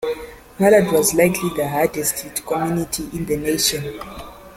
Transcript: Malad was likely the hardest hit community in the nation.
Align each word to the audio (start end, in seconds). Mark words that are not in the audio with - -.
Malad 0.57 0.91
was 0.91 1.13
likely 1.13 1.49
the 1.55 1.69
hardest 1.69 2.21
hit 2.21 2.43
community 2.43 3.07
in 3.13 3.23
the 3.23 3.37
nation. 3.37 4.01